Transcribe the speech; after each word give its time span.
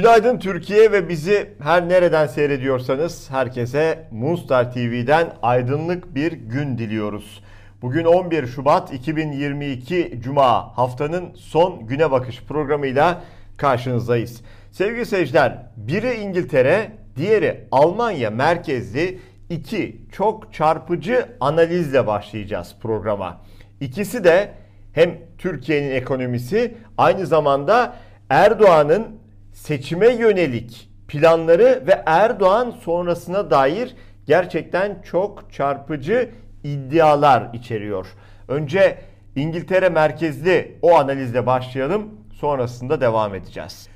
Günaydın 0.00 0.38
Türkiye 0.38 0.92
ve 0.92 1.08
bizi 1.08 1.54
her 1.62 1.88
nereden 1.88 2.26
seyrediyorsanız 2.26 3.30
herkese 3.30 4.08
Moonstar 4.10 4.72
TV'den 4.72 5.32
aydınlık 5.42 6.14
bir 6.14 6.32
gün 6.32 6.78
diliyoruz. 6.78 7.42
Bugün 7.82 8.04
11 8.04 8.46
Şubat 8.46 8.92
2022 8.92 10.20
Cuma 10.22 10.78
haftanın 10.78 11.34
son 11.34 11.86
güne 11.86 12.10
bakış 12.10 12.42
programıyla 12.42 13.22
karşınızdayız. 13.56 14.40
Sevgili 14.72 15.06
seyirciler, 15.06 15.58
biri 15.76 16.14
İngiltere, 16.14 16.92
diğeri 17.16 17.68
Almanya 17.72 18.30
merkezli 18.30 19.18
iki 19.50 19.96
çok 20.12 20.54
çarpıcı 20.54 21.28
analizle 21.40 22.06
başlayacağız 22.06 22.76
programa. 22.82 23.40
İkisi 23.80 24.24
de 24.24 24.52
hem 24.92 25.18
Türkiye'nin 25.38 25.90
ekonomisi 25.90 26.74
aynı 26.98 27.26
zamanda 27.26 27.96
Erdoğan'ın 28.30 29.19
seçime 29.60 30.08
yönelik 30.08 30.90
planları 31.08 31.84
ve 31.86 32.02
Erdoğan 32.06 32.70
sonrasına 32.70 33.50
dair 33.50 33.94
gerçekten 34.26 35.02
çok 35.02 35.52
çarpıcı 35.52 36.30
iddialar 36.64 37.54
içeriyor. 37.54 38.06
Önce 38.48 38.98
İngiltere 39.36 39.88
merkezli 39.88 40.78
o 40.82 40.94
analizle 40.96 41.46
başlayalım. 41.46 42.10
Sonrasında 42.32 43.00
devam 43.00 43.34
edeceğiz. 43.34 43.88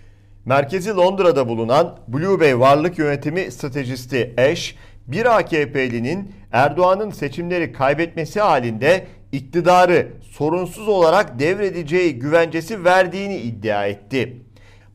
Merkezi 0.45 0.97
Londra'da 0.97 1.49
bulunan 1.49 1.99
Blue 2.09 2.41
Bay 2.41 2.61
Varlık 2.61 2.99
Yönetimi 2.99 3.51
Stratejisti 3.51 4.35
Ash, 4.39 4.77
bir 5.07 5.37
AKP'linin 5.37 6.35
Erdoğan'ın 6.53 7.11
seçimleri 7.11 7.73
kaybetmesi 7.73 8.41
halinde 8.41 9.07
iktidarı 9.33 10.09
sorunsuz 10.31 10.89
olarak 10.89 11.39
devredeceği 11.39 12.19
güvencesi 12.19 12.85
verdiğini 12.85 13.37
iddia 13.37 13.87
etti. 13.87 14.45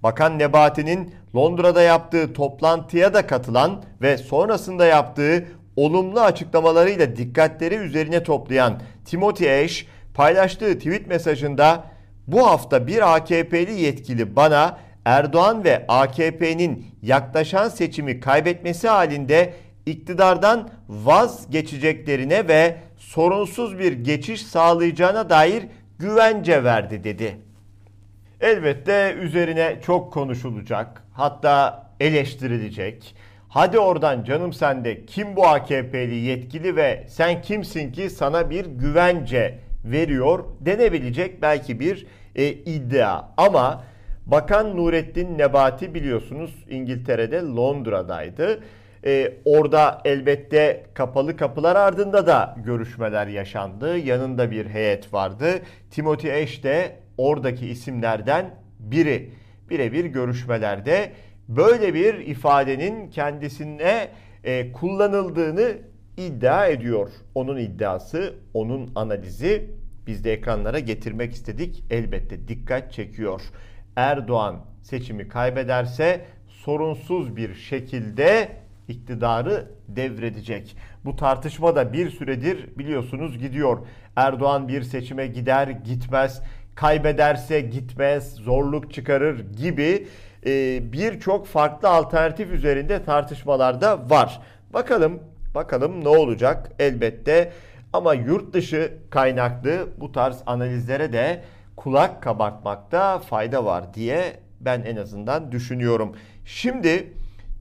Bakan 0.04 0.40
Nebati'nin 0.40 1.16
Londra'da 1.36 1.82
yaptığı 1.82 2.34
toplantıya 2.34 3.14
da 3.14 3.28
katılan 3.28 3.84
ve 4.02 4.18
sonrasında 4.18 4.86
yaptığı 4.86 5.46
olumlu 5.76 6.20
açıklamalarıyla 6.20 7.16
dikkatleri 7.16 7.76
üzerine 7.76 8.24
toplayan 8.24 8.82
Timothy 9.06 9.64
Ash 9.66 9.86
paylaştığı 10.14 10.78
tweet 10.78 11.08
mesajında 11.08 11.84
bu 12.28 12.48
hafta 12.48 12.88
bir 12.88 13.16
AKP'li 13.16 13.82
yetkili 13.82 14.36
bana 14.36 14.78
Erdoğan 15.06 15.64
ve 15.64 15.86
AKP'nin 15.88 16.86
yaklaşan 17.02 17.70
seçimi 17.70 18.20
kaybetmesi 18.20 18.88
halinde 18.88 19.54
iktidardan 19.86 20.70
vazgeçeceklerine 20.90 22.48
ve 22.48 22.76
sorunsuz 22.98 23.80
bir 23.80 23.94
geçiş 23.94 24.42
sağlayacağına 24.42 25.30
dair 25.30 25.64
güvence 26.00 26.64
verdi 26.64 27.04
dedi. 27.04 27.49
Elbette 28.42 29.16
üzerine 29.22 29.80
çok 29.86 30.14
konuşulacak. 30.14 31.04
Hatta 31.14 31.86
eleştirilecek. 32.00 33.16
Hadi 33.50 33.80
oradan 33.80 34.24
canım 34.24 34.54
sende 34.54 35.06
kim 35.06 35.36
bu 35.36 35.48
AKP'li 35.48 36.16
yetkili 36.16 36.76
ve 36.76 37.06
sen 37.10 37.42
kimsin 37.42 37.92
ki 37.92 38.10
sana 38.10 38.50
bir 38.50 38.66
güvence 38.66 39.60
veriyor 39.86 40.46
denebilecek 40.60 41.42
belki 41.42 41.80
bir 41.80 42.08
e, 42.36 42.48
iddia. 42.48 43.24
Ama 43.38 43.84
Bakan 44.26 44.78
Nurettin 44.78 45.38
Nebati 45.38 45.94
biliyorsunuz 45.94 46.66
İngiltere'de 46.70 47.42
Londra'daydı. 47.42 48.60
Ee, 49.06 49.34
orada 49.46 50.02
elbette 50.06 50.86
kapalı 50.94 51.38
kapılar 51.38 51.76
ardında 51.76 52.28
da 52.28 52.56
görüşmeler 52.66 53.28
yaşandı. 53.28 53.98
Yanında 53.98 54.52
bir 54.52 54.66
heyet 54.66 55.14
vardı. 55.14 55.60
Timothy 55.92 56.44
Ash 56.44 56.64
de 56.64 56.96
oradaki 57.20 57.68
isimlerden 57.68 58.56
biri. 58.80 59.30
Birebir 59.70 60.06
görüşmelerde 60.06 61.12
böyle 61.48 61.94
bir 61.94 62.14
ifadenin 62.14 63.10
kendisine 63.10 64.10
e, 64.44 64.72
kullanıldığını 64.72 65.78
iddia 66.18 66.68
ediyor. 66.68 67.10
Onun 67.36 67.58
iddiası, 67.58 68.36
onun 68.54 68.92
analizi 68.96 69.72
biz 70.08 70.24
de 70.24 70.34
ekranlara 70.34 70.80
getirmek 70.80 71.34
istedik. 71.34 71.84
Elbette 71.90 72.48
dikkat 72.48 72.94
çekiyor. 72.94 73.42
Erdoğan 73.96 74.66
seçimi 74.82 75.28
kaybederse 75.28 76.26
sorunsuz 76.48 77.36
bir 77.36 77.56
şekilde 77.56 78.50
iktidarı 78.88 79.72
devredecek. 79.88 80.78
Bu 81.06 81.16
tartışma 81.16 81.76
da 81.76 81.94
bir 81.94 82.10
süredir 82.10 82.78
biliyorsunuz 82.78 83.38
gidiyor. 83.40 83.88
Erdoğan 84.16 84.68
bir 84.68 84.82
seçime 84.82 85.28
gider 85.28 85.68
gitmez, 85.68 86.42
kaybederse 86.80 87.62
gitmez, 87.62 88.36
zorluk 88.36 88.94
çıkarır 88.94 89.40
gibi 89.58 90.08
e, 90.46 90.80
birçok 90.94 91.48
farklı 91.48 91.90
alternatif 91.90 92.52
üzerinde 92.52 93.04
tartışmalarda 93.04 94.10
var. 94.10 94.42
Bakalım 94.74 95.20
bakalım 95.56 96.04
ne 96.04 96.08
olacak 96.08 96.72
elbette 96.80 97.52
ama 97.94 98.14
yurt 98.14 98.54
dışı 98.54 98.94
kaynaklı 99.10 99.88
bu 99.98 100.12
tarz 100.12 100.38
analizlere 100.46 101.14
de 101.14 101.44
kulak 101.76 102.24
kabartmakta 102.24 103.20
fayda 103.20 103.66
var 103.66 103.94
diye 103.94 104.40
ben 104.60 104.82
en 104.82 104.96
azından 104.96 105.52
düşünüyorum. 105.52 106.16
Şimdi 106.46 107.14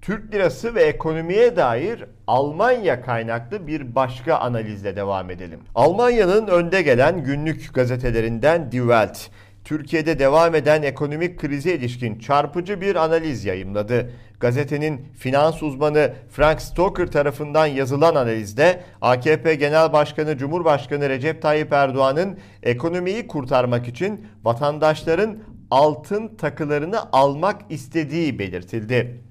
Türk 0.03 0.34
lirası 0.34 0.75
ve 0.75 0.82
ekonomiye 0.82 1.56
dair 1.56 2.04
Almanya 2.26 3.03
kaynaklı 3.03 3.66
bir 3.66 3.94
başka 3.94 4.36
analizle 4.36 4.97
devam 4.97 5.31
edelim. 5.31 5.60
Almanya'nın 5.75 6.47
önde 6.47 6.82
gelen 6.82 7.25
günlük 7.25 7.75
gazetelerinden 7.75 8.72
Die 8.72 8.81
Welt, 8.81 9.19
Türkiye'de 9.64 10.19
devam 10.19 10.54
eden 10.54 10.82
ekonomik 10.82 11.41
krize 11.41 11.75
ilişkin 11.75 12.19
çarpıcı 12.19 12.81
bir 12.81 12.97
analiz 12.97 13.44
yayımladı. 13.44 14.10
Gazetenin 14.41 15.06
finans 15.19 15.62
uzmanı 15.62 16.12
Frank 16.30 16.62
Stoker 16.62 17.06
tarafından 17.06 17.66
yazılan 17.66 18.15
analizde 18.15 18.80
AKP 19.00 19.54
Genel 19.54 19.92
Başkanı 19.92 20.36
Cumhurbaşkanı 20.36 21.09
Recep 21.09 21.42
Tayyip 21.42 21.72
Erdoğan'ın 21.72 22.38
ekonomiyi 22.62 23.26
kurtarmak 23.26 23.88
için 23.88 24.26
vatandaşların 24.44 25.38
altın 25.70 26.36
takılarını 26.36 27.12
almak 27.12 27.60
istediği 27.70 28.38
belirtildi. 28.38 29.28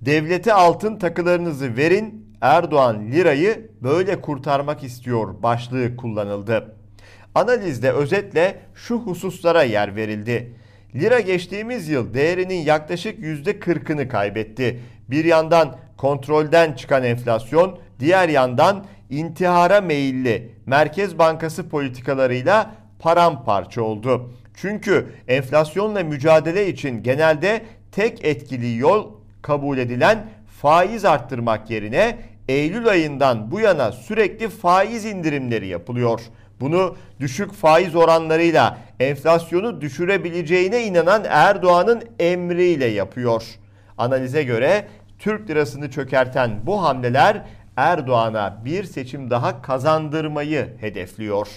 Devlete 0.00 0.52
altın 0.52 0.98
takılarınızı 0.98 1.76
verin, 1.76 2.26
Erdoğan 2.40 3.06
lirayı 3.12 3.70
böyle 3.82 4.20
kurtarmak 4.20 4.84
istiyor 4.84 5.42
başlığı 5.42 5.96
kullanıldı. 5.96 6.76
Analizde 7.34 7.90
özetle 7.92 8.58
şu 8.74 8.98
hususlara 8.98 9.62
yer 9.62 9.96
verildi. 9.96 10.54
Lira 10.94 11.20
geçtiğimiz 11.20 11.88
yıl 11.88 12.14
değerinin 12.14 12.64
yaklaşık 12.64 13.18
%40'ını 13.18 14.08
kaybetti. 14.08 14.80
Bir 15.10 15.24
yandan 15.24 15.76
kontrolden 15.96 16.72
çıkan 16.72 17.04
enflasyon, 17.04 17.78
diğer 18.00 18.28
yandan 18.28 18.84
intihara 19.10 19.80
meyilli 19.80 20.52
Merkez 20.66 21.18
Bankası 21.18 21.68
politikalarıyla 21.68 22.74
paramparça 22.98 23.82
oldu. 23.82 24.32
Çünkü 24.54 25.06
enflasyonla 25.28 26.02
mücadele 26.02 26.68
için 26.68 27.02
genelde 27.02 27.64
tek 27.92 28.24
etkili 28.24 28.76
yol 28.76 29.15
kabul 29.46 29.78
edilen 29.78 30.26
faiz 30.60 31.04
arttırmak 31.04 31.70
yerine 31.70 32.18
Eylül 32.48 32.88
ayından 32.88 33.50
bu 33.50 33.60
yana 33.60 33.92
sürekli 33.92 34.48
faiz 34.48 35.04
indirimleri 35.04 35.66
yapılıyor. 35.66 36.20
Bunu 36.60 36.96
düşük 37.20 37.52
faiz 37.52 37.96
oranlarıyla 37.96 38.78
enflasyonu 39.00 39.80
düşürebileceğine 39.80 40.84
inanan 40.84 41.24
Erdoğan'ın 41.28 42.02
emriyle 42.18 42.86
yapıyor. 42.86 43.44
Analize 43.98 44.42
göre 44.42 44.86
Türk 45.18 45.50
lirasını 45.50 45.90
çökerten 45.90 46.50
bu 46.62 46.82
hamleler 46.82 47.42
Erdoğan'a 47.76 48.64
bir 48.64 48.84
seçim 48.84 49.30
daha 49.30 49.62
kazandırmayı 49.62 50.68
hedefliyor. 50.80 51.48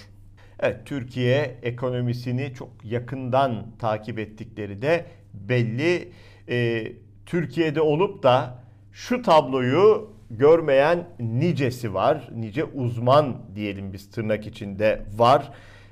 Evet, 0.59 0.77
Türkiye 0.85 1.57
ekonomisini 1.63 2.53
çok 2.53 2.69
yakından 2.83 3.65
takip 3.79 4.19
ettikleri 4.19 4.81
de 4.81 5.05
belli. 5.33 6.11
Ee, 6.49 6.91
Türkiye'de 7.29 7.81
olup 7.81 8.23
da 8.23 8.55
şu 8.91 9.21
tabloyu 9.21 10.09
görmeyen 10.29 11.07
nicesi 11.19 11.93
var. 11.93 12.29
Nice 12.35 12.63
uzman 12.63 13.37
diyelim 13.55 13.93
biz 13.93 14.11
tırnak 14.11 14.47
içinde 14.47 15.05
var. 15.15 15.51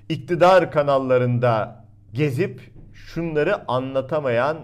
İktidar 0.10 0.72
kanallarında 0.72 1.86
gezip 2.14 2.72
şunları 2.94 3.72
anlatamayan 3.72 4.58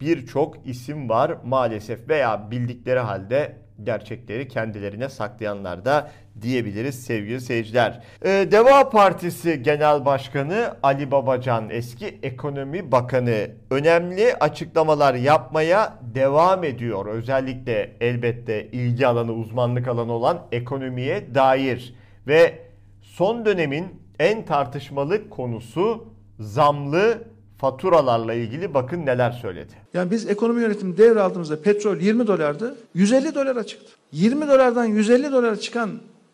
birçok 0.00 0.66
isim 0.66 1.08
var 1.08 1.38
maalesef 1.44 2.08
veya 2.08 2.50
bildikleri 2.50 2.98
halde 2.98 3.56
gerçekleri 3.82 4.48
kendilerine 4.48 5.08
saklayanlar 5.08 5.84
da 5.84 6.10
diyebiliriz 6.42 7.04
sevgili 7.04 7.40
seyirciler. 7.40 8.02
Ee, 8.24 8.48
Deva 8.50 8.90
Partisi 8.90 9.62
Genel 9.62 10.04
Başkanı 10.04 10.74
Ali 10.82 11.10
Babacan 11.10 11.70
eski 11.70 12.18
ekonomi 12.22 12.92
bakanı 12.92 13.50
önemli 13.70 14.34
açıklamalar 14.34 15.14
yapmaya 15.14 15.98
devam 16.14 16.64
ediyor. 16.64 17.06
Özellikle 17.06 17.96
elbette 18.00 18.66
ilgi 18.66 19.06
alanı 19.06 19.32
uzmanlık 19.32 19.88
alanı 19.88 20.12
olan 20.12 20.46
ekonomiye 20.52 21.34
dair 21.34 21.94
ve 22.26 22.58
son 23.02 23.44
dönemin 23.46 24.02
en 24.18 24.44
tartışmalı 24.44 25.30
konusu 25.30 26.08
zamlı 26.38 27.28
faturalarla 27.58 28.34
ilgili 28.34 28.74
bakın 28.74 29.06
neler 29.06 29.30
söyledi. 29.30 29.72
Yani 29.94 30.10
biz 30.10 30.28
ekonomi 30.28 30.62
yönetimi 30.62 30.96
devraldığımızda 30.96 31.62
petrol 31.62 31.96
20 31.96 32.26
dolardı, 32.26 32.76
150 32.94 33.34
dolara 33.34 33.64
çıktı. 33.64 33.92
20 34.12 34.48
dolardan 34.48 34.84
150 34.84 35.32
dolara 35.32 35.56
çıkan 35.56 35.90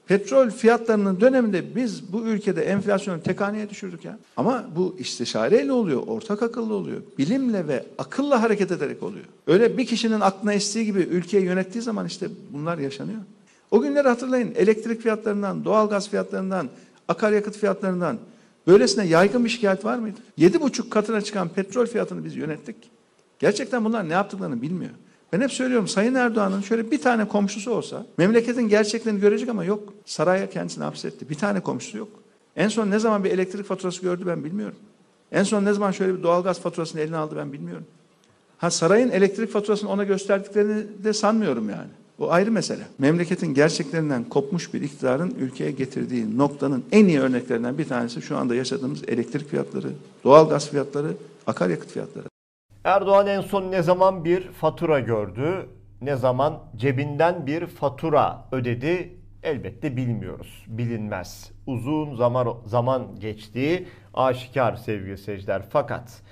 petrol 0.07 0.51
fiyatlarının 0.51 1.21
döneminde 1.21 1.77
biz 1.77 2.13
bu 2.13 2.21
ülkede 2.21 2.63
enflasyonu 2.63 3.23
tek 3.23 3.41
haneye 3.41 3.71
düşürdük 3.71 4.05
ya. 4.05 4.19
Ama 4.37 4.65
bu 4.77 4.97
istişareyle 4.99 5.73
oluyor, 5.73 6.03
ortak 6.07 6.43
akıllı 6.43 6.75
oluyor. 6.75 7.01
Bilimle 7.19 7.69
ve 7.69 7.85
akılla 7.99 8.43
hareket 8.43 8.71
ederek 8.71 9.03
oluyor. 9.03 9.25
Öyle 9.47 9.79
bir 9.79 9.87
kişinin 9.87 10.21
aklına 10.21 10.53
estiği 10.53 10.85
gibi 10.85 10.99
ülkeyi 10.99 11.45
yönettiği 11.45 11.83
zaman 11.83 12.07
işte 12.07 12.29
bunlar 12.53 12.79
yaşanıyor. 12.79 13.21
O 13.71 13.81
günleri 13.81 14.09
hatırlayın. 14.09 14.53
Elektrik 14.57 15.03
fiyatlarından, 15.03 15.65
doğalgaz 15.65 16.09
fiyatlarından, 16.09 16.69
akaryakıt 17.09 17.57
fiyatlarından 17.57 18.19
böylesine 18.67 19.07
yaygın 19.07 19.45
bir 19.45 19.51
şikayet 19.51 19.85
var 19.85 19.99
mıydı? 19.99 20.19
Yedi 20.37 20.61
buçuk 20.61 20.91
katına 20.91 21.21
çıkan 21.21 21.49
petrol 21.49 21.87
fiyatını 21.87 22.25
biz 22.25 22.37
yönettik. 22.37 22.77
Gerçekten 23.39 23.85
bunlar 23.85 24.09
ne 24.09 24.13
yaptıklarını 24.13 24.63
bilmiyor. 24.63 24.93
Ben 25.33 25.41
hep 25.41 25.53
söylüyorum 25.53 25.89
Sayın 25.89 26.15
Erdoğan'ın 26.15 26.61
şöyle 26.61 26.91
bir 26.91 27.03
tane 27.03 27.29
komşusu 27.29 27.71
olsa 27.71 28.07
memleketin 28.19 28.69
gerçeklerini 28.69 29.21
görecek 29.21 29.49
ama 29.49 29.65
yok. 29.65 29.93
Saraya 30.05 30.51
kendisini 30.51 30.85
hapsetti. 30.85 31.31
Bir 31.31 31.35
tane 31.35 31.61
komşusu 31.61 31.99
yok. 31.99 32.09
En 32.57 32.69
son 32.69 32.91
ne 32.91 32.99
zaman 32.99 33.25
bir 33.25 33.31
elektrik 33.31 33.67
faturası 33.67 34.03
gördü 34.03 34.25
ben 34.27 34.45
bilmiyorum. 34.45 34.77
En 35.33 35.43
son 35.43 35.65
ne 35.65 35.73
zaman 35.73 35.91
şöyle 35.91 36.19
bir 36.19 36.23
doğalgaz 36.23 36.61
faturasını 36.61 37.01
eline 37.01 37.17
aldı 37.17 37.37
ben 37.37 37.53
bilmiyorum. 37.53 37.87
Ha 38.59 38.71
sarayın 38.71 39.11
elektrik 39.11 39.51
faturasını 39.51 39.91
ona 39.91 40.05
gösterdiklerini 40.05 41.05
de 41.05 41.13
sanmıyorum 41.13 41.69
yani. 41.69 41.91
Bu 42.19 42.33
ayrı 42.33 42.51
mesele. 42.51 42.83
Memleketin 42.99 43.55
gerçeklerinden 43.55 44.25
kopmuş 44.25 44.75
bir 44.75 44.83
iktidarın 44.83 45.35
ülkeye 45.39 45.71
getirdiği 45.71 46.39
noktanın 46.39 46.85
en 46.93 47.07
iyi 47.07 47.21
örneklerinden 47.21 47.79
bir 47.79 47.89
tanesi 47.89 48.23
şu 48.23 48.37
anda 48.37 48.55
yaşadığımız 48.55 49.03
elektrik 49.09 49.49
fiyatları, 49.49 49.89
doğalgaz 50.25 50.71
fiyatları, 50.71 51.09
akaryakıt 51.47 51.91
fiyatları. 51.91 52.27
Erdoğan 52.85 53.27
en 53.27 53.41
son 53.41 53.71
ne 53.71 53.83
zaman 53.83 54.25
bir 54.25 54.49
fatura 54.49 55.01
gördü, 55.01 55.69
ne 56.03 56.17
zaman 56.17 56.61
cebinden 56.77 57.47
bir 57.47 57.67
fatura 57.67 58.45
ödedi 58.53 59.13
elbette 59.43 59.97
bilmiyoruz. 59.97 60.65
Bilinmez. 60.67 61.51
Uzun 61.67 62.17
zaman 62.17 62.57
zaman 62.67 63.07
geçtiği 63.21 63.87
aşikar 64.15 64.77
sevgili 64.77 65.19
seyirciler. 65.19 65.63
Fakat 65.71 66.23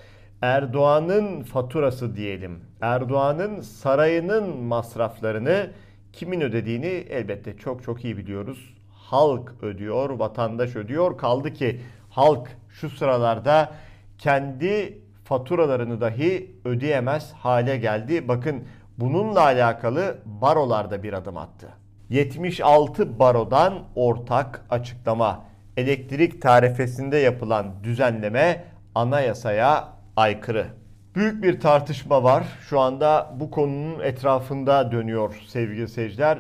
Erdoğan'ın 0.43 1.43
faturası 1.43 2.17
diyelim, 2.17 2.61
Erdoğan'ın 2.81 3.61
sarayının 3.61 4.57
masraflarını 4.57 5.71
kimin 6.13 6.41
ödediğini 6.41 6.87
elbette 6.87 7.57
çok 7.57 7.83
çok 7.83 8.05
iyi 8.05 8.17
biliyoruz. 8.17 8.75
Halk 8.91 9.55
ödüyor, 9.63 10.11
vatandaş 10.11 10.77
ödüyor. 10.77 11.19
Kaldı 11.19 11.53
ki 11.53 11.81
halk 12.11 12.49
şu 12.71 12.91
sıralarda 12.91 13.73
kendi 14.19 14.99
faturalarını 15.25 16.01
dahi 16.01 16.51
ödeyemez 16.65 17.33
hale 17.33 17.77
geldi. 17.77 18.29
Bakın 18.29 18.65
bununla 18.99 19.41
alakalı 19.41 20.19
barolarda 20.25 21.03
bir 21.03 21.13
adım 21.13 21.37
attı. 21.37 21.69
76 22.09 23.19
barodan 23.19 23.75
ortak 23.95 24.65
açıklama. 24.71 25.45
Elektrik 25.77 26.43
tarifesinde 26.43 27.17
yapılan 27.17 27.67
düzenleme 27.85 28.65
anayasaya 28.95 29.92
aykırı. 30.17 30.67
Büyük 31.15 31.43
bir 31.43 31.61
tartışma 31.61 32.23
var. 32.23 32.45
Şu 32.69 32.81
anda 32.81 33.35
bu 33.41 33.51
konunun 33.51 34.01
etrafında 34.01 34.93
dönüyor 34.93 35.35
sevgili 35.47 35.89
seyirciler. 35.89 36.39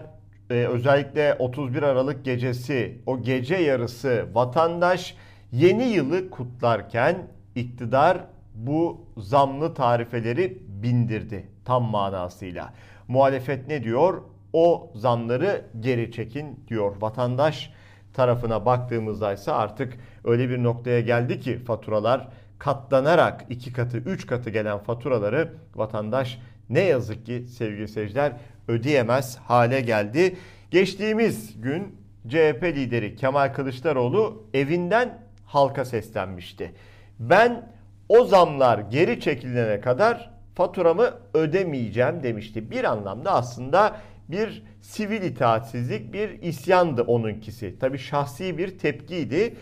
Ee, 0.50 0.54
özellikle 0.54 1.36
31 1.38 1.82
Aralık 1.82 2.24
gecesi, 2.24 2.98
o 3.06 3.22
gece 3.22 3.56
yarısı 3.56 4.26
vatandaş 4.34 5.16
yeni 5.52 5.84
yılı 5.84 6.30
kutlarken 6.30 7.16
iktidar 7.54 8.18
bu 8.54 9.00
zamlı 9.16 9.74
tarifeleri 9.74 10.58
bindirdi 10.68 11.46
tam 11.64 11.82
manasıyla. 11.82 12.72
Muhalefet 13.08 13.68
ne 13.68 13.84
diyor? 13.84 14.22
O 14.52 14.90
zamları 14.94 15.64
geri 15.80 16.12
çekin 16.12 16.60
diyor. 16.68 16.96
Vatandaş 17.00 17.72
tarafına 18.14 18.66
baktığımızda 18.66 19.32
ise 19.32 19.52
artık 19.52 19.98
öyle 20.24 20.48
bir 20.48 20.62
noktaya 20.62 21.00
geldi 21.00 21.40
ki 21.40 21.58
faturalar 21.58 22.28
katlanarak 22.62 23.44
iki 23.50 23.72
katı, 23.72 23.96
üç 23.96 24.26
katı 24.26 24.50
gelen 24.50 24.78
faturaları 24.78 25.52
vatandaş 25.74 26.38
ne 26.70 26.80
yazık 26.80 27.26
ki 27.26 27.44
sevgili 27.58 27.88
seyirciler 27.88 28.32
ödeyemez 28.68 29.36
hale 29.36 29.80
geldi. 29.80 30.36
Geçtiğimiz 30.70 31.60
gün 31.60 31.96
CHP 32.28 32.62
lideri 32.62 33.16
Kemal 33.16 33.54
Kılıçdaroğlu 33.54 34.46
evinden 34.54 35.18
halka 35.46 35.84
seslenmişti. 35.84 36.72
Ben 37.18 37.68
o 38.08 38.24
zamlar 38.24 38.78
geri 38.78 39.20
çekilene 39.20 39.80
kadar 39.80 40.30
faturamı 40.54 41.10
ödemeyeceğim 41.34 42.22
demişti. 42.22 42.70
Bir 42.70 42.84
anlamda 42.84 43.32
aslında 43.32 43.96
bir 44.28 44.62
sivil 44.80 45.22
itaatsizlik, 45.22 46.12
bir 46.12 46.42
isyandı 46.42 47.02
onunkisi. 47.02 47.78
Tabi 47.78 47.98
şahsi 47.98 48.58
bir 48.58 48.78
tepkiydi. 48.78 49.54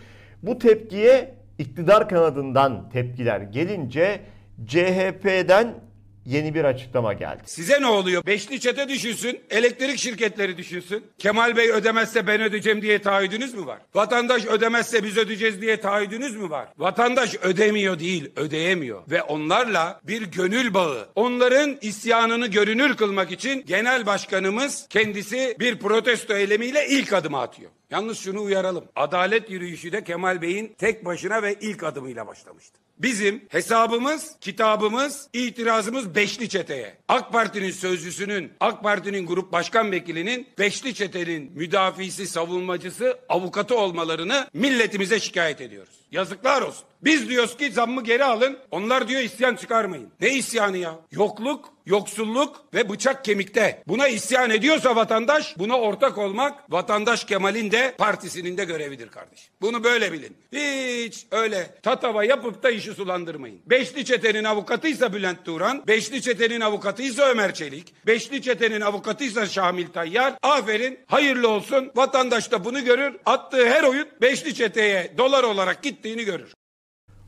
Bu 0.43 0.59
tepkiye 0.59 1.40
iktidar 1.61 2.09
kanadından 2.09 2.89
tepkiler 2.89 3.41
gelince 3.41 4.21
CHP'den 4.67 5.91
yeni 6.25 6.55
bir 6.55 6.63
açıklama 6.63 7.13
geldi. 7.13 7.41
Size 7.45 7.81
ne 7.81 7.87
oluyor? 7.87 8.25
Beşli 8.25 8.59
çete 8.59 8.89
düşünsün, 8.89 9.39
elektrik 9.49 9.97
şirketleri 9.99 10.57
düşünsün. 10.57 11.03
Kemal 11.17 11.57
Bey 11.57 11.69
ödemezse 11.69 12.27
ben 12.27 12.41
ödeyeceğim 12.41 12.81
diye 12.81 13.01
taahhüdünüz 13.01 13.53
mü 13.53 13.65
var? 13.65 13.79
Vatandaş 13.95 14.45
ödemezse 14.45 15.03
biz 15.03 15.17
ödeyeceğiz 15.17 15.61
diye 15.61 15.79
taahhüdünüz 15.79 16.35
mü 16.35 16.49
var? 16.49 16.67
Vatandaş 16.77 17.35
ödemiyor 17.35 17.99
değil, 17.99 18.31
ödeyemiyor. 18.35 19.01
Ve 19.09 19.23
onlarla 19.23 19.99
bir 20.03 20.21
gönül 20.21 20.73
bağı. 20.73 21.07
Onların 21.15 21.77
isyanını 21.81 22.47
görünür 22.47 22.95
kılmak 22.95 23.31
için 23.31 23.63
genel 23.65 24.05
başkanımız 24.05 24.87
kendisi 24.89 25.55
bir 25.59 25.79
protesto 25.79 26.33
eylemiyle 26.33 26.87
ilk 26.87 27.13
adımı 27.13 27.39
atıyor. 27.39 27.71
Yalnız 27.91 28.19
şunu 28.19 28.41
uyaralım. 28.41 28.85
Adalet 28.95 29.49
yürüyüşü 29.49 29.91
de 29.91 30.03
Kemal 30.03 30.41
Bey'in 30.41 30.75
tek 30.77 31.05
başına 31.05 31.43
ve 31.43 31.55
ilk 31.61 31.83
adımıyla 31.83 32.27
başlamıştı. 32.27 32.79
Bizim 32.97 33.41
hesabımız, 33.49 34.35
kitabımız, 34.41 35.27
itirazımız 35.33 36.15
Beşli 36.15 36.49
Çete'ye. 36.49 36.97
AK 37.07 37.33
Parti'nin 37.33 37.71
sözcüsünün, 37.71 38.51
AK 38.59 38.83
Parti'nin 38.83 39.25
grup 39.25 39.51
başkan 39.51 39.91
vekilinin 39.91 40.47
Beşli 40.59 40.93
Çete'nin 40.93 41.51
müdafisi, 41.55 42.27
savunmacısı, 42.27 43.19
avukatı 43.29 43.77
olmalarını 43.77 44.47
milletimize 44.53 45.19
şikayet 45.19 45.61
ediyoruz. 45.61 45.93
Yazıklar 46.11 46.61
olsun. 46.61 46.83
Biz 47.01 47.29
diyoruz 47.29 47.57
ki 47.57 47.71
zammı 47.71 48.03
geri 48.03 48.23
alın. 48.23 48.57
Onlar 48.71 49.07
diyor 49.07 49.21
isyan 49.21 49.55
çıkarmayın. 49.55 50.09
Ne 50.21 50.29
isyanı 50.29 50.77
ya? 50.77 50.99
Yokluk, 51.11 51.73
yoksulluk 51.91 52.65
ve 52.73 52.89
bıçak 52.89 53.25
kemikte. 53.25 53.83
Buna 53.87 54.07
isyan 54.07 54.49
ediyorsa 54.49 54.95
vatandaş 54.95 55.59
buna 55.59 55.79
ortak 55.79 56.17
olmak 56.17 56.71
vatandaş 56.71 57.25
Kemal'in 57.25 57.71
de 57.71 57.95
partisinin 57.97 58.57
de 58.57 58.65
görevidir 58.65 59.09
kardeşim. 59.09 59.53
Bunu 59.61 59.83
böyle 59.83 60.11
bilin. 60.11 60.37
Hiç 60.51 61.25
öyle 61.31 61.75
tatava 61.83 62.23
yapıp 62.23 62.63
da 62.63 62.69
işi 62.69 62.93
sulandırmayın. 62.93 63.59
Beşli 63.65 64.05
çetenin 64.05 64.43
avukatıysa 64.43 65.13
Bülent 65.13 65.45
Turan, 65.45 65.83
Beşli 65.87 66.21
çetenin 66.21 66.61
avukatıysa 66.61 67.23
Ömer 67.23 67.53
Çelik, 67.53 67.93
Beşli 68.07 68.41
çetenin 68.41 68.81
avukatıysa 68.81 69.45
Şamil 69.45 69.87
Tayyar. 69.87 70.33
Aferin, 70.41 70.99
hayırlı 71.07 71.47
olsun. 71.49 71.91
Vatandaş 71.95 72.51
da 72.51 72.65
bunu 72.65 72.83
görür. 72.83 73.15
Attığı 73.25 73.69
her 73.69 73.83
oyun 73.83 74.07
Beşli 74.21 74.55
çeteye 74.55 75.13
dolar 75.17 75.43
olarak 75.43 75.83
gittiğini 75.83 76.23
görür. 76.23 76.53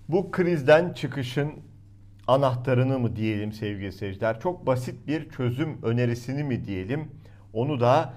Bu 0.09 0.31
krizden 0.31 0.93
çıkışın 0.93 1.72
anahtarını 2.27 2.99
mı 2.99 3.15
diyelim 3.15 3.53
sevgili 3.53 3.91
seyirciler? 3.91 4.39
Çok 4.39 4.67
basit 4.67 5.07
bir 5.07 5.29
çözüm 5.29 5.83
önerisini 5.83 6.43
mi 6.43 6.65
diyelim? 6.65 7.11
Onu 7.53 7.79
da 7.79 8.13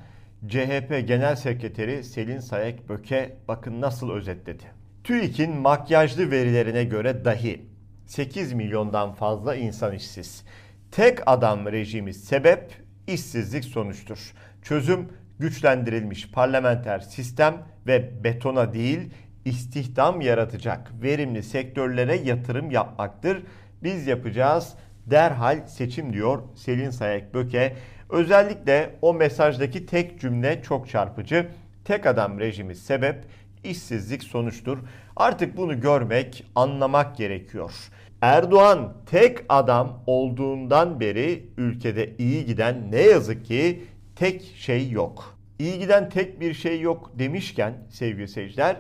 CHP 0.49 1.05
Genel 1.09 1.37
Sekreteri 1.37 2.05
Selin 2.05 2.41
Sayek 2.41 2.89
Böke 2.89 3.37
bakın 3.49 3.81
nasıl 3.81 4.11
özetledi. 4.11 4.65
TÜİK'in 5.05 5.57
makyajlı 5.57 6.31
verilerine 6.31 6.85
göre 6.85 7.25
dahi 7.25 7.67
8 8.07 8.53
milyondan 8.53 9.13
fazla 9.13 9.55
insan 9.55 9.95
işsiz. 9.95 10.45
Tek 10.91 11.19
adam 11.27 11.67
rejimi 11.67 12.15
sebep 12.15 12.73
işsizlik 13.07 13.65
sonuçtur. 13.65 14.33
Çözüm 14.63 15.09
güçlendirilmiş 15.39 16.31
parlamenter 16.31 16.99
sistem 17.01 17.63
ve 17.87 18.25
betona 18.25 18.75
değil 18.75 19.11
istihdam 19.45 20.21
yaratacak 20.21 20.93
verimli 21.03 21.43
sektörlere 21.43 22.17
yatırım 22.17 22.71
yapmaktır. 22.71 23.43
Biz 23.83 24.07
yapacağız 24.07 24.75
derhal 25.07 25.67
seçim 25.67 26.13
diyor 26.13 26.43
Selin 26.55 26.91
Sayek 26.91 27.35
Böke. 27.35 27.77
Özellikle 28.11 28.91
o 29.03 29.15
mesajdaki 29.15 29.87
tek 29.87 30.21
cümle 30.21 30.63
çok 30.63 30.89
çarpıcı. 30.89 31.49
Tek 31.85 32.07
adam 32.07 32.39
rejimi 32.39 32.75
sebep, 32.75 33.25
işsizlik 33.65 34.23
sonuçtur. 34.23 34.79
Artık 35.17 35.57
bunu 35.57 35.81
görmek, 35.81 36.45
anlamak 36.55 37.17
gerekiyor. 37.17 37.73
Erdoğan 38.21 38.97
tek 39.07 39.39
adam 39.49 40.03
olduğundan 40.07 41.01
beri 41.01 41.47
ülkede 41.57 42.17
iyi 42.19 42.47
giden 42.47 42.93
ne 42.93 43.01
yazık 43.01 43.45
ki 43.45 43.85
tek 44.17 44.43
şey 44.57 44.91
yok. 44.91 45.39
İyi 45.59 45.79
giden 45.79 46.09
tek 46.09 46.41
bir 46.41 46.55
şey 46.55 46.81
yok 46.81 47.11
demişken 47.15 47.75
sevgili 47.91 48.29
seyirciler, 48.29 48.77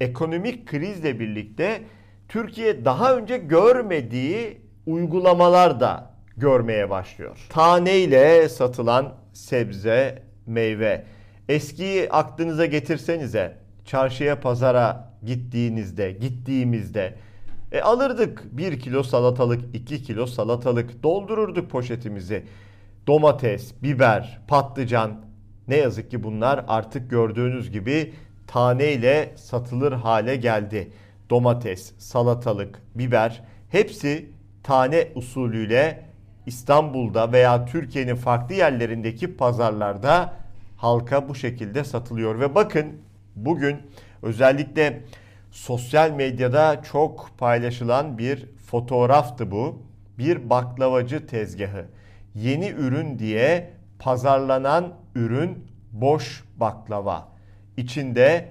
ekonomik 0.00 0.66
krizle 0.66 1.20
birlikte 1.20 1.82
Türkiye 2.28 2.84
daha 2.84 3.16
önce 3.16 3.36
görmediği 3.36 4.60
uygulamalar 4.86 5.80
da 5.80 6.10
görmeye 6.36 6.90
başlıyor. 6.90 7.46
Taneyle 7.48 8.48
satılan 8.48 9.14
sebze, 9.32 10.22
meyve. 10.46 11.04
Eskiyi 11.48 12.10
aklınıza 12.10 12.66
getirsenize. 12.66 13.58
Çarşıya, 13.84 14.40
pazara 14.40 15.12
gittiğinizde, 15.24 16.12
gittiğimizde 16.12 17.14
e, 17.72 17.80
alırdık 17.80 18.42
1 18.52 18.80
kilo 18.80 19.02
salatalık, 19.02 19.74
2 19.74 20.02
kilo 20.02 20.26
salatalık, 20.26 21.02
doldururduk 21.02 21.70
poşetimizi. 21.70 22.42
Domates, 23.06 23.82
biber, 23.82 24.40
patlıcan. 24.48 25.20
Ne 25.68 25.76
yazık 25.76 26.10
ki 26.10 26.22
bunlar 26.22 26.64
artık 26.68 27.10
gördüğünüz 27.10 27.70
gibi 27.70 28.12
taneyle 28.46 29.32
satılır 29.36 29.92
hale 29.92 30.36
geldi. 30.36 30.90
Domates, 31.30 31.92
salatalık, 31.98 32.82
biber 32.94 33.42
hepsi 33.70 34.30
tane 34.62 35.08
usulüyle 35.14 36.04
İstanbul'da 36.46 37.32
veya 37.32 37.64
Türkiye'nin 37.64 38.16
farklı 38.16 38.54
yerlerindeki 38.54 39.36
pazarlarda 39.36 40.34
halka 40.76 41.28
bu 41.28 41.34
şekilde 41.34 41.84
satılıyor. 41.84 42.40
Ve 42.40 42.54
bakın 42.54 42.86
bugün 43.36 43.76
özellikle 44.22 45.02
sosyal 45.50 46.10
medyada 46.10 46.82
çok 46.82 47.30
paylaşılan 47.38 48.18
bir 48.18 48.46
fotoğraftı 48.66 49.50
bu. 49.50 49.82
Bir 50.18 50.50
baklavacı 50.50 51.26
tezgahı. 51.26 51.84
Yeni 52.34 52.68
ürün 52.68 53.18
diye 53.18 53.70
pazarlanan 53.98 54.94
ürün 55.14 55.64
boş 55.92 56.44
baklava. 56.56 57.28
İçinde 57.76 58.48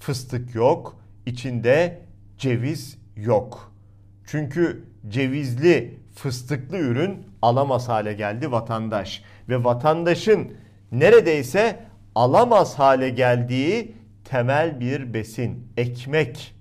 fıstık 0.00 0.54
yok, 0.54 0.96
içinde 1.26 1.98
ceviz 2.38 2.98
yok. 3.16 3.72
Çünkü 4.26 4.84
cevizli, 5.08 5.98
fıstıklı 6.14 6.78
ürün 6.78 7.26
alamaz 7.42 7.88
hale 7.88 8.12
geldi 8.12 8.52
vatandaş 8.52 9.22
ve 9.48 9.64
vatandaşın 9.64 10.52
neredeyse 10.92 11.80
alamaz 12.14 12.78
hale 12.78 13.08
geldiği 13.08 13.94
temel 14.24 14.80
bir 14.80 15.14
besin 15.14 15.68
ekmek. 15.76 16.54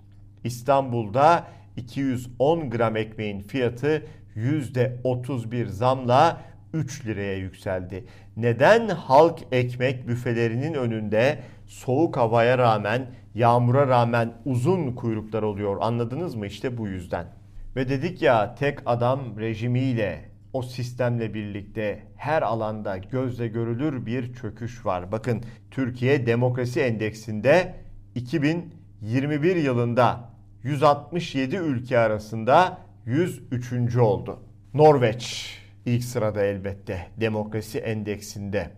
İstanbul'da 0.43 1.47
210 1.77 2.69
gram 2.69 2.95
ekmeğin 2.95 3.39
fiyatı 3.39 4.05
%31 4.35 5.67
zamla 5.67 6.41
3 6.73 7.05
liraya 7.05 7.37
yükseldi. 7.37 8.05
Neden 8.37 8.89
halk 8.89 9.39
ekmek 9.51 10.07
büfelerinin 10.07 10.73
önünde 10.73 11.39
soğuk 11.67 12.17
havaya 12.17 12.57
rağmen, 12.57 13.07
yağmura 13.37 13.87
rağmen 13.87 14.33
uzun 14.45 14.91
kuyruklar 14.91 15.43
oluyor 15.43 15.77
anladınız 15.81 16.35
mı? 16.35 16.47
İşte 16.47 16.77
bu 16.77 16.87
yüzden. 16.87 17.27
Ve 17.75 17.89
dedik 17.89 18.21
ya 18.21 18.55
tek 18.55 18.79
adam 18.85 19.39
rejimiyle 19.39 20.29
o 20.53 20.61
sistemle 20.61 21.33
birlikte 21.33 22.03
her 22.15 22.41
alanda 22.41 22.97
gözle 22.97 23.47
görülür 23.47 24.05
bir 24.05 24.33
çöküş 24.33 24.85
var. 24.85 25.11
Bakın 25.11 25.43
Türkiye 25.71 26.25
Demokrasi 26.25 26.81
Endeksinde 26.81 27.75
2021 28.15 29.55
yılında 29.55 30.29
167 30.63 31.55
ülke 31.55 31.99
arasında 31.99 32.77
103. 33.05 33.97
oldu. 33.97 34.39
Norveç 34.73 35.57
ilk 35.85 36.03
sırada 36.03 36.43
elbette 36.43 37.07
Demokrasi 37.17 37.79
Endeksinde. 37.79 38.69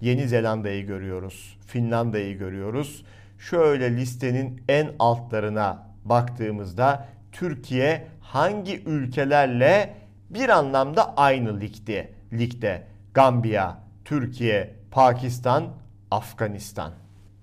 Yeni 0.00 0.28
Zelanda'yı 0.28 0.86
görüyoruz, 0.86 1.58
Finlandiya'yı 1.66 2.38
görüyoruz. 2.38 3.04
Şöyle 3.38 3.96
listenin 3.96 4.62
en 4.68 4.90
altlarına 4.98 5.86
baktığımızda 6.04 7.08
Türkiye 7.32 8.06
hangi 8.20 8.82
ülkelerle 8.84 9.94
bir 10.30 10.48
anlamda 10.48 11.16
aynı 11.16 11.60
ligde. 11.60 12.10
Ligde 12.32 12.86
Gambiya, 13.14 13.78
Türkiye, 14.04 14.74
Pakistan, 14.90 15.64
Afganistan. 16.10 16.92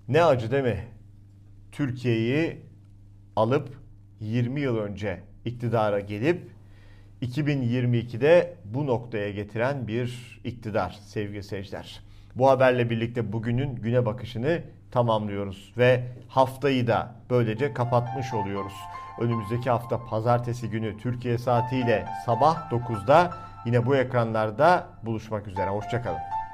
Ne 0.07 0.23
acı 0.23 0.51
değil 0.51 0.63
mi? 0.63 0.83
Türkiye'yi 1.71 2.61
alıp 3.35 3.69
20 4.19 4.61
yıl 4.61 4.77
önce 4.77 5.19
iktidara 5.45 5.99
gelip 5.99 6.51
2022'de 7.21 8.55
bu 8.65 8.85
noktaya 8.85 9.31
getiren 9.31 9.87
bir 9.87 10.41
iktidar 10.43 10.99
sevgili 11.05 11.43
seyirciler. 11.43 12.04
Bu 12.35 12.49
haberle 12.49 12.89
birlikte 12.89 13.33
bugünün 13.33 13.75
güne 13.75 14.05
bakışını 14.05 14.61
tamamlıyoruz 14.91 15.73
ve 15.77 16.03
haftayı 16.27 16.87
da 16.87 17.15
böylece 17.29 17.73
kapatmış 17.73 18.33
oluyoruz. 18.33 18.73
Önümüzdeki 19.19 19.69
hafta 19.69 20.05
pazartesi 20.05 20.69
günü 20.69 20.97
Türkiye 20.97 21.37
saatiyle 21.37 22.05
sabah 22.25 22.71
9'da 22.71 23.33
yine 23.65 23.85
bu 23.85 23.95
ekranlarda 23.95 24.87
buluşmak 25.03 25.47
üzere. 25.47 25.69
Hoşçakalın. 25.69 26.44